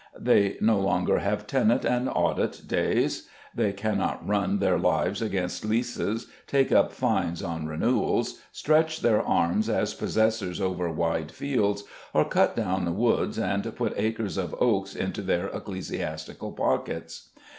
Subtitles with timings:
[0.19, 3.27] They no longer have tenant and audit days.
[3.53, 9.69] They cannot run their lives against leases, take up fines on renewals, stretch their arms
[9.69, 11.83] as possessors over wide fields,
[12.15, 17.29] or cut down woods and put acres of oaks into their ecclesiastical pockets.